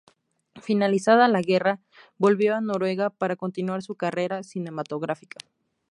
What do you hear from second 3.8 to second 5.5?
su carrera cinematográfica.